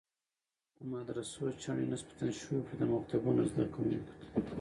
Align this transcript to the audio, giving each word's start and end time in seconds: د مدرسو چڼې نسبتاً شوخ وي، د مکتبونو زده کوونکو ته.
د 0.77 0.79
مدرسو 0.93 1.43
چڼې 1.61 1.85
نسبتاً 1.93 2.27
شوخ 2.41 2.65
وي، 2.69 2.75
د 2.79 2.83
مکتبونو 2.93 3.41
زده 3.51 3.65
کوونکو 3.73 4.13
ته. 4.19 4.27